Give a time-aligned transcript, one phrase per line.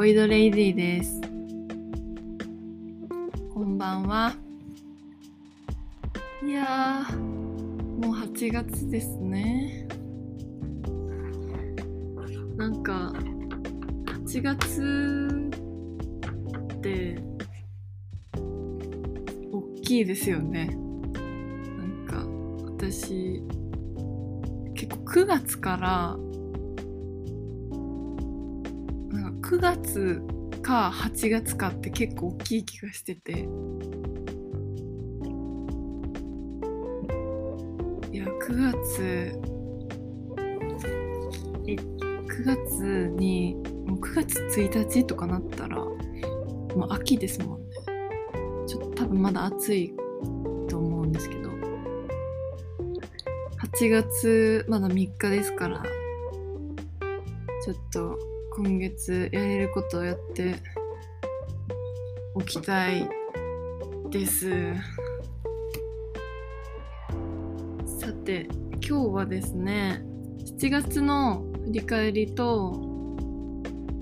[0.00, 1.20] ボイドレイディです。
[3.52, 4.32] こんばんは。
[6.42, 7.04] いや、
[8.00, 9.86] もう8月ですね。
[12.56, 13.12] なんか、
[14.06, 15.50] 8月
[16.76, 17.18] って、
[19.52, 20.78] 大きいですよね。
[21.76, 22.26] なんか、
[22.86, 23.42] 私、
[24.74, 26.16] 結構9月から、
[29.50, 30.22] 9月
[30.62, 33.32] か8月かって結構大きい気がしてて。
[38.12, 39.32] いや9月
[41.66, 45.94] え9月にもう9月1日とかなったらも
[46.88, 47.66] う秋ですもんね。
[48.68, 49.92] ちょっと多分まだ暑い
[50.68, 51.50] と思うんですけど。
[53.72, 55.82] 8月まだ3日ですから
[57.64, 60.56] ちょっと今月やれることをやって
[62.34, 63.08] おきたい
[64.10, 64.74] です。
[68.00, 68.48] さて
[68.86, 70.02] 今日はですね
[70.58, 72.72] 7月の振り返りと、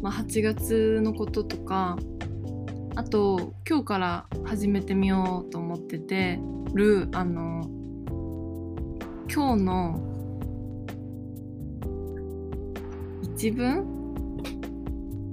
[0.00, 1.98] まあ、8月のこととか
[2.96, 6.40] あと今日から始めてみようと思ってて
[6.72, 7.62] るあの
[9.30, 10.00] 今日の
[13.22, 13.97] 一文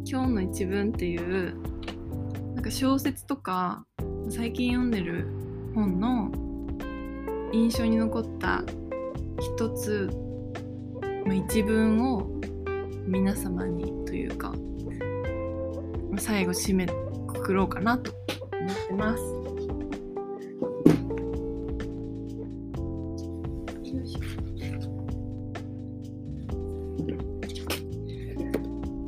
[0.08, 1.56] 今日の一文っていう
[2.54, 3.84] なんか小説とか
[4.30, 5.26] 最近読んでる
[5.74, 6.32] 本の
[7.52, 8.64] 印象に残った
[9.40, 10.08] 一つ、
[11.26, 12.30] まあ、一文を
[13.08, 14.54] 皆様にというか
[16.20, 18.12] 最後締めくくろうかなと
[18.62, 19.46] 思ってます。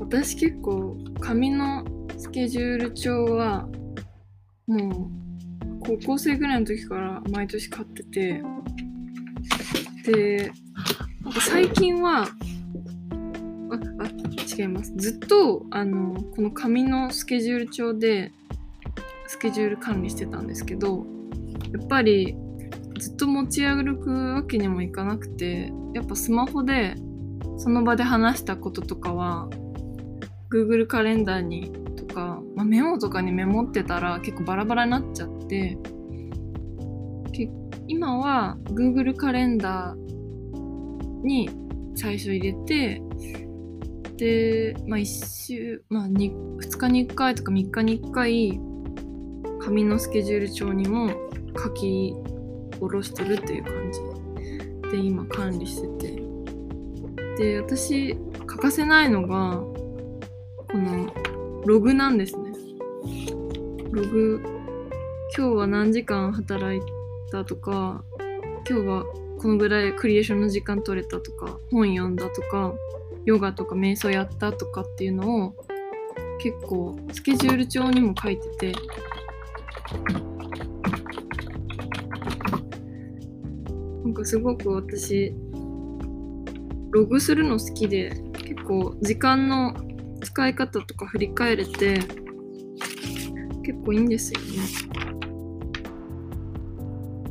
[0.09, 0.86] 私結構
[1.27, 1.83] 紙の
[2.17, 3.67] スケジュール帳は
[4.65, 5.09] も
[5.61, 8.41] う高校生ぐらいの時から毎年買ってて
[10.05, 10.51] で
[11.21, 14.07] なんか最近はああ
[14.57, 14.93] 違います。
[14.95, 18.31] ずっとあのこの紙のスケジュール帳で
[19.27, 21.05] スケジュール管理してたんですけど
[21.73, 22.37] やっぱり
[22.99, 26.95] ずっと持ち歩くわけにもいかなくてやっぱスマホで
[27.57, 29.49] その場で話したこととかは
[30.49, 35.77] Google カレンダーにとか、まあ、メモとかにメモってたら結構バラバラになっちゃって
[37.31, 37.49] け
[37.87, 41.49] 今は Google カレンダーに
[41.95, 43.01] 最初入れて
[44.17, 48.59] で、まあ、1週、まあ、2, 2日に1回とか3日に1回
[49.59, 51.09] 紙のスケジュール帳にも
[51.57, 52.13] 書き
[52.79, 53.99] 下ろしてるっていう感じ。
[54.91, 56.27] で今管理してて。
[57.37, 58.15] で私
[58.45, 59.61] 欠かせないのが
[60.69, 61.07] この
[61.65, 62.51] ログなんですね。
[63.89, 64.41] ログ、
[65.37, 66.81] 今日は何時間働い
[67.31, 68.03] たとか、
[68.69, 69.05] 今日は
[69.39, 72.73] このぐらいクリエーションの時間取れたとか、本読んだとか、
[73.23, 75.55] ヨガとか瞑想やったとかっていうのを
[76.39, 78.73] 結構スケジュール帳にも書いてて、
[84.03, 85.33] なんかすごく私、
[86.91, 89.73] ログするの好きで、結構時間の
[90.21, 91.99] 使い方とか振り返れて
[93.63, 94.45] 結構いいんですよね。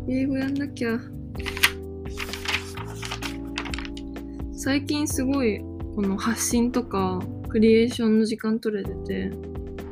[0.08, 0.98] 英語やんなきゃ。
[4.54, 5.60] 最近すごい
[5.94, 9.30] この発信とかクリエーションの時間取れてて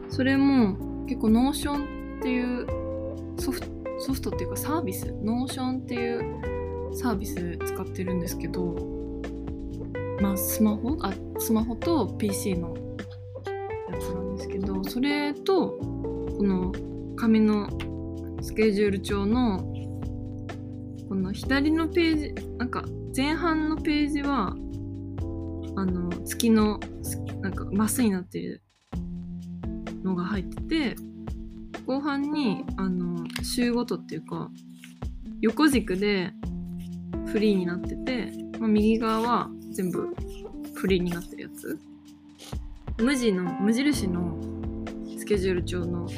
[0.09, 2.67] それも結構 Notion っていう
[3.41, 3.69] ソフト
[4.01, 5.13] ソフトっていうかサービス？
[5.23, 8.77] Notion っていうサービス使ってるんですけど
[10.21, 10.99] まあスマホ？
[11.01, 12.77] あスマホと PC の
[14.15, 16.73] なんですけどそれとこの
[17.17, 17.69] 紙の
[18.43, 19.61] スケジュール帳の
[21.09, 22.85] この左のページなんか
[23.17, 24.55] 前半のページは
[25.77, 26.81] あの月の
[27.41, 28.63] なんかマスになってる
[30.03, 30.97] のが入ってて
[31.87, 34.51] 後半にあの週ごとっていうか
[35.41, 36.33] 横軸で
[37.27, 40.15] フリーになってて、まあ、右側は全部
[40.75, 41.79] フリーになってるやつ。
[42.99, 44.39] 無地の無印の
[45.19, 46.09] スケジュール帳の。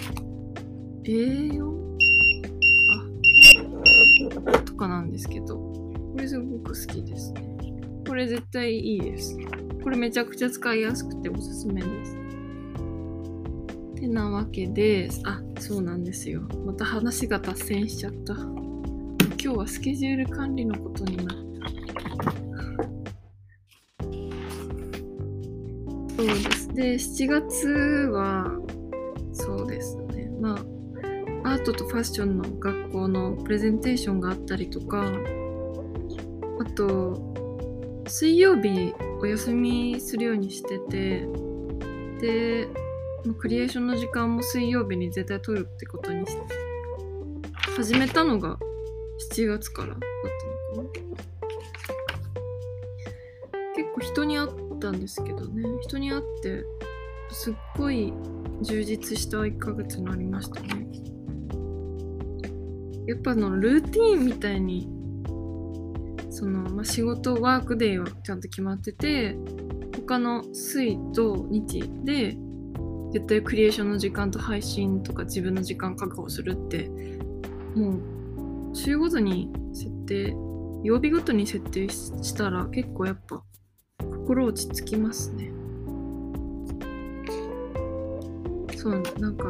[1.05, 1.63] A4
[4.55, 4.59] あ。
[4.65, 5.57] とかなんですけど。
[5.57, 7.33] これすごく好きです。
[7.33, 7.43] ね
[8.07, 9.37] これ絶対いいです。
[9.83, 12.17] これめちゃくちゃ使いやすくておすすめです。
[13.97, 16.43] てなわけであそうなんですよ。
[16.65, 18.35] また話が脱線しちゃった。
[18.35, 21.37] 今日はスケジュール管理のことになった。
[26.17, 26.56] そうです。
[26.77, 27.69] で7月
[28.13, 28.53] は
[29.33, 30.29] そうですね。
[30.41, 30.57] ま
[31.45, 35.11] あアートとファッションの学校のプレゼンテーションがあったりとか
[36.61, 37.35] あと
[38.07, 41.27] 水曜日お休みするようにしてて
[42.21, 42.69] で
[43.39, 46.43] クリエーションの時間も水曜日に絶対取るってことにして
[47.77, 48.59] 始めたのが
[49.33, 49.99] 7月からだっ
[50.75, 51.07] たのかな。
[53.77, 55.65] 結構人に会ってたんですけどね。
[55.83, 56.65] 人に会って
[57.31, 58.13] すっごい
[58.63, 60.87] 充実した1ヶ月になりましたね。
[63.07, 64.89] やっぱのルーティンみたいに
[66.31, 69.37] その、まあ、仕事ワークデーはちゃんと決まってて
[69.95, 72.37] 他の水と日で
[73.13, 76.91] 絶対クリエーションの時間と配信とか自分の時間確保するって
[77.77, 77.93] も
[78.73, 80.35] う週ごとに設定
[80.83, 83.41] 曜日ごとに設定したら結構やっぱ
[84.27, 85.53] 心落ち着きますね。
[88.77, 89.45] そうなんか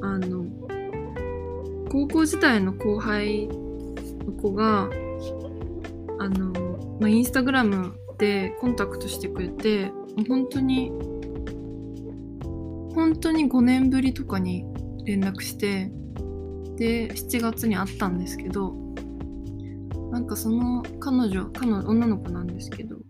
[0.00, 0.46] あの
[1.90, 4.88] 高校時代の後輩の子が
[6.18, 9.92] あの、まあ、インスタグラムでコンタクトしてくれて
[10.26, 10.90] 本当に
[12.94, 14.64] 本当に5年ぶりとかに
[15.04, 15.90] 連絡して
[16.76, 18.74] で7月に会ったんですけど
[20.10, 23.01] なんかその彼女彼女女の子なんですけど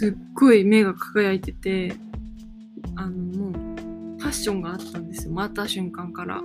[0.00, 1.92] すっごい目が輝いてて
[2.96, 3.52] あのもう
[4.18, 5.34] ファッションがあったんですよ。
[5.34, 6.40] 回った瞬間から。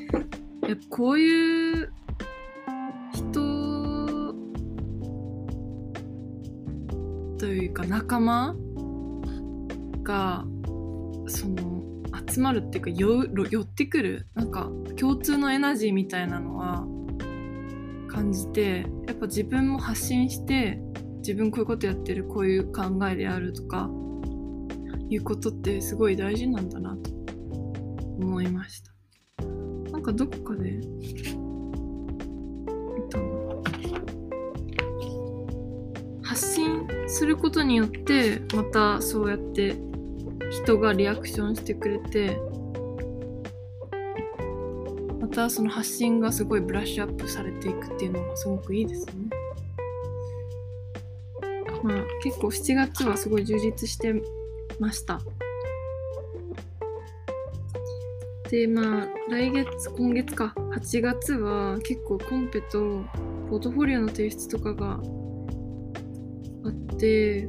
[0.66, 1.92] やっぱこういう
[3.12, 4.34] 人
[7.36, 8.56] というか仲間
[10.02, 10.46] が
[11.26, 11.82] その
[12.26, 16.86] 集まるっていうか寄ってくるなんか共通のエナジーみたいなのは
[18.08, 20.80] 感じてやっぱ自分も発信して
[21.20, 23.88] 自分こういうことやってるこういう考えであるとか
[25.08, 27.10] いうことってすごい大事なんだなと
[28.18, 28.92] 思いました。
[29.90, 30.80] なんかどこかで
[36.22, 39.76] 発信することによってまたそうやって
[40.50, 42.38] 人がリアクションしてくれて
[45.20, 49.12] またその発信がすごいブラッシュアップされていくっていうのがすごくいいですね。
[52.22, 54.14] 結構7月はすごい充実して
[54.78, 55.20] ました。
[58.50, 63.04] でまあ来月今月か8月は結構コンペと
[63.48, 65.00] ポートフォリオの提出とかが
[66.64, 67.48] あって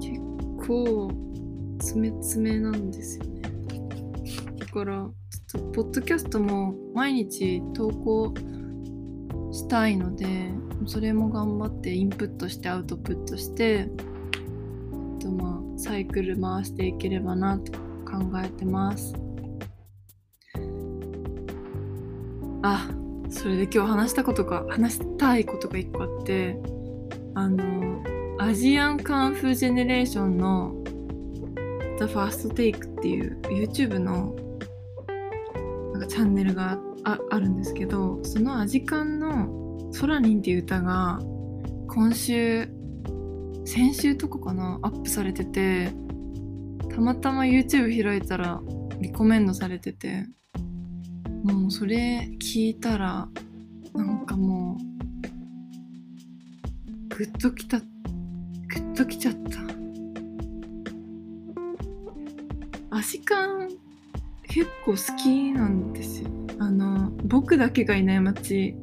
[0.00, 0.20] 結
[0.68, 1.10] 構
[1.80, 3.42] 詰め詰めなんですよね
[4.56, 5.08] だから
[5.48, 8.32] ちょっとポッドキャストも毎日投稿
[9.50, 10.26] したいので
[10.84, 13.88] それも頑張ってインプットしてアウトプットして
[15.20, 19.14] とまあサイクル回していければなと考えてます。
[22.62, 22.90] あ
[23.30, 26.58] それで今日話したことが話したいことが一個あって
[27.34, 28.02] あの
[28.38, 30.74] アジアンカンフージェネレーションの
[31.98, 34.34] The First Take っていう YouTube の
[35.92, 39.64] なんかチャンネルがああるんですけどそのアジカンの
[39.96, 41.18] 「ソラニン」っていう歌が
[41.88, 42.68] 今週
[43.64, 45.90] 先週とかかなアップされてて
[46.94, 48.60] たまたま YouTube 開いたら
[49.00, 50.26] リコメンドされてて
[51.44, 53.26] もうそれ聞いたら
[53.94, 54.78] なんかもう
[57.16, 57.86] グッときたグ
[58.74, 59.60] ッときちゃった。
[62.94, 63.70] アシカン
[64.46, 66.28] 結構好きなんですよ。
[66.58, 68.76] あの「僕だけがいない街」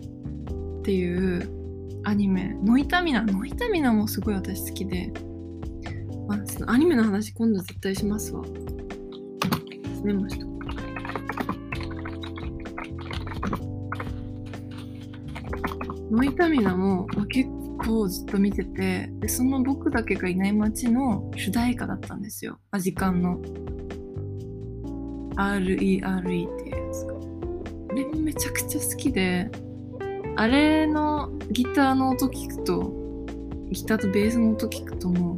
[0.84, 1.50] っていう
[2.04, 5.13] アニメノイタミナノイタミナもすごい私好きで、
[6.28, 8.44] まあ、アニメの話今度絶対しますわ。
[10.04, 10.46] メモしと。
[16.12, 17.50] ノイタミナも、まあ、結
[17.86, 22.60] 構ずっと見ててでその僕だけがいない街の主題歌だったんですよ。
[22.72, 23.40] アジカンの。
[25.38, 27.13] RERE っていうやつが。
[27.92, 29.50] あれもめちゃくちゃ好きで。
[30.36, 32.92] あれのギターの音聞くと
[33.70, 35.38] ギターとベースの音聞くともう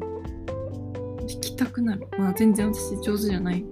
[1.20, 2.08] 弾きたくなる。
[2.18, 3.66] まあ全然私上手じゃない。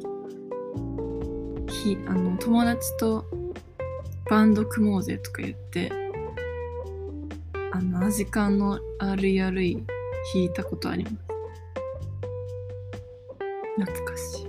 [1.70, 3.26] ひあの友達と
[4.30, 5.92] バンド組もうぜとか言って
[7.72, 9.86] あのアジカンの RERE
[10.34, 11.16] 弾いたことあります。
[13.78, 14.44] 懐かしい。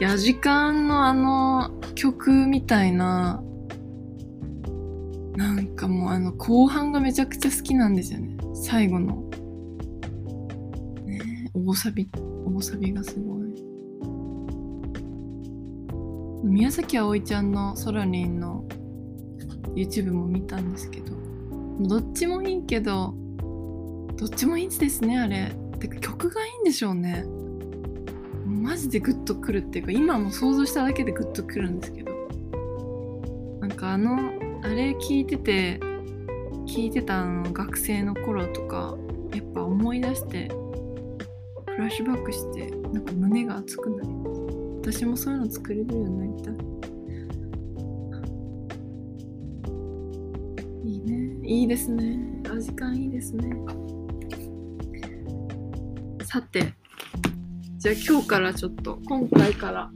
[0.00, 3.42] いやアジカンのあの曲みたいな
[5.40, 8.36] なんかもうあの後半がめちゃくちゃ好きなんですよね。
[8.54, 9.24] 最後の。
[11.06, 11.50] ね。
[11.54, 12.10] 大サビ。
[12.44, 13.54] 大サビがすごい。
[16.44, 18.66] 宮崎あおいちゃんのソラリンの
[19.74, 21.16] YouTube も見たんですけど。
[21.88, 23.14] どっちもいいけど
[24.18, 25.54] どっちもいいですねあれ。
[25.78, 27.24] てか曲がいいんでしょうね。
[28.44, 32.12] マジでグッとくるっていうか今も想像しただけでグッとくるんですけど。
[33.62, 35.80] なんかあのあれ聞いてて
[36.66, 38.96] 聞いてたあの学生の頃とか
[39.34, 40.48] やっぱ思い出して
[41.66, 44.40] フラッシュバックしてなんか胸が熱くなります
[44.94, 46.54] 私もそういうの作れるようになりたい。
[50.84, 51.48] いいね。
[51.48, 52.18] いいですね。
[52.50, 53.50] あ時間いいですね。
[56.24, 56.72] さて
[57.78, 59.90] じゃあ今日からちょっと今回から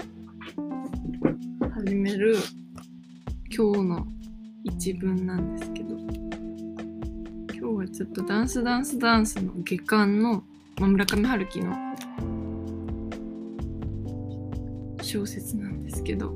[1.75, 2.37] 始める
[3.57, 4.07] 今日の
[4.65, 5.95] 一文なんですけど。
[7.67, 10.43] 今日はちょっとダンスダンスダンスの下巻の、
[10.79, 11.75] 村上春樹の
[15.03, 16.35] 小説なんですけど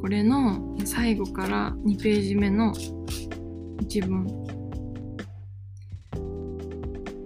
[0.00, 2.72] これの最後から2ページ目の
[3.80, 4.26] 一文。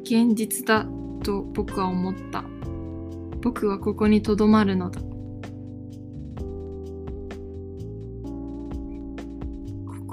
[0.03, 0.87] 現実だ
[1.23, 2.43] と僕は思った。
[3.43, 5.00] 僕はここにとどまるのだ。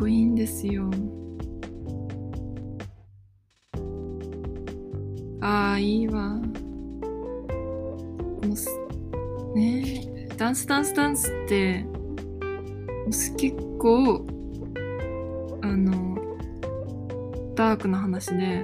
[0.06, 0.88] こいいんですよ。
[5.42, 6.40] ああいいわ。
[7.02, 10.28] このね。
[10.38, 11.86] ダンスダンスダンスって
[13.08, 14.28] 結構
[15.62, 16.18] あの
[17.56, 18.64] ダークな話で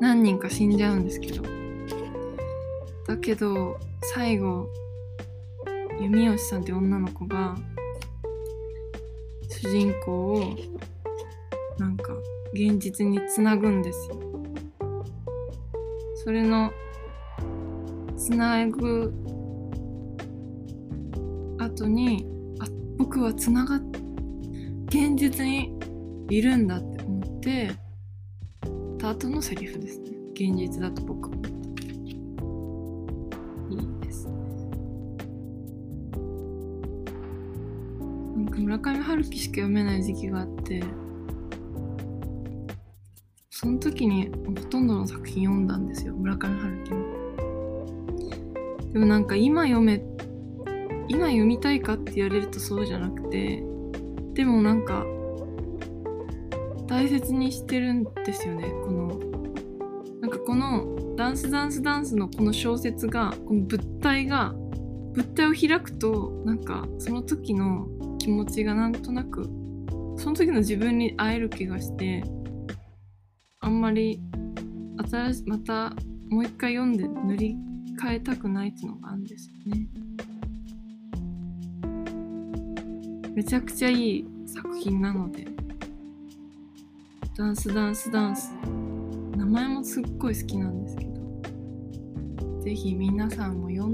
[0.00, 1.44] 何人か死んじゃうんですけど。
[3.06, 3.78] だけど
[4.14, 4.68] 最後
[6.00, 7.54] 弓吉さんって女の子が
[9.60, 10.56] 主人公を
[11.78, 12.12] なんか
[12.52, 14.20] 現実につなぐんですよ。
[16.24, 16.72] それの
[18.16, 19.12] つなぐ
[21.58, 22.26] 後に
[22.60, 22.66] あ
[22.98, 23.80] 僕はつながっ
[24.94, 25.76] 現実に
[26.30, 27.72] いるんだって思って
[28.98, 30.10] た後のセリフですね。
[30.34, 31.33] 現実だと僕は。
[38.34, 40.82] なんか村上春樹しか読めない時期があって
[43.50, 47.24] その時にほとんどの作品読んだんですよ村上春樹の
[48.92, 50.02] でもなんか今読め
[51.08, 53.62] 今読みたいかって言われるとそうじゃなくて
[54.34, 55.06] でもなんか
[56.86, 59.18] 大切にしてるんですよねこの
[60.20, 64.54] なんかこのダンスダンスダンスのこの小説がこの物体が
[65.14, 67.86] 物体を開くとなんかその時の
[68.18, 69.44] 気持ちがなんとなく
[70.16, 72.24] その時の自分に会える気がして
[73.60, 74.20] あんまり
[75.10, 75.92] 新しまた
[76.28, 77.56] もう一回読んで塗り
[78.00, 79.88] 替えたくないっていうのがあるんですよね。
[83.34, 85.46] めちゃくちゃいい作品なので
[87.36, 88.52] ダンスダンスダンス
[89.36, 91.14] 名前もすっごい好きなんですけど
[92.62, 93.93] ぜひ皆さんも読ん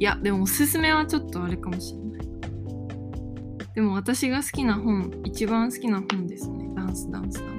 [0.00, 2.22] いやでもおすすめはちょっとあれかもしれない。
[3.74, 6.70] でも私が好きな本一番好きな本ですね。
[6.74, 7.50] ダンスダンスダン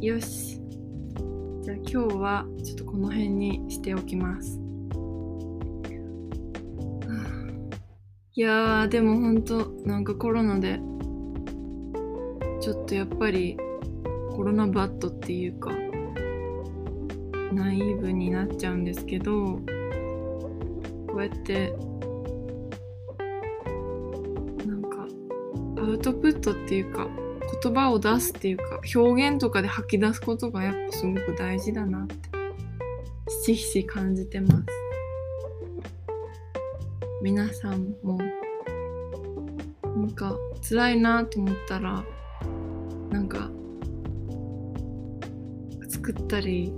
[0.00, 0.06] ス。
[0.06, 0.62] よし。
[1.60, 4.58] じゃあ今日はちょっとこの辺にしておきます。
[8.34, 10.80] いやでもほんとなんかコロナで
[12.62, 13.58] ちょっとやっぱり
[14.34, 15.70] コロナバットっていうか
[17.52, 19.58] ナイーブになっちゃうんですけど
[21.08, 21.72] こうやって
[24.66, 25.06] なんか
[25.78, 27.08] アウトプットっていうか
[27.62, 32.16] 言葉を出すっていうか表現とかで吐き出すことがやっぱすごく大事だなって
[33.46, 34.64] ひしひし感じてます。
[37.22, 38.18] 皆さんも
[39.84, 40.36] なんか
[40.68, 42.04] 辛いなと思ったら
[43.10, 43.48] なんか
[45.88, 46.72] 作ったり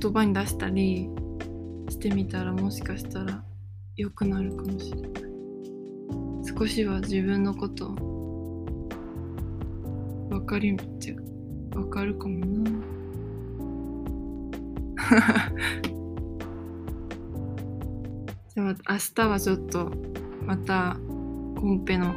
[0.00, 1.08] 言葉に出したり
[1.88, 3.42] してみたらもしかしたら
[3.96, 5.12] 良くなるかもしれない。
[6.56, 7.90] 少しは自分のこと
[10.28, 11.14] 分かりちゃ
[11.70, 12.70] 分かるかもな。
[18.54, 19.90] じゃあ明日はちょっと
[20.44, 20.96] また
[21.56, 22.14] コンペの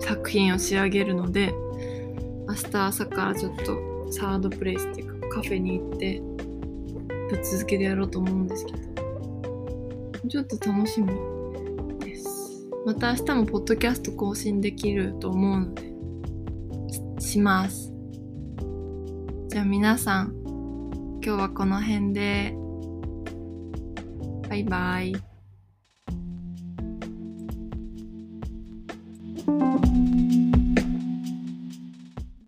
[0.00, 1.54] 作品を仕上げるので
[2.48, 6.22] 明日朝からちょっとサードプレイスっていうかカフェに行って
[7.30, 8.78] ぶっ続けでやろうと思うんですけど。
[10.28, 11.12] ちょっと楽しみ
[12.00, 12.66] です。
[12.86, 15.82] また明日もポッドキャスト更新できると思うので
[17.20, 17.92] しします。
[19.48, 20.34] じゃあ皆さん
[21.24, 22.54] 今日はこの辺で。
[24.48, 25.33] バイバイ。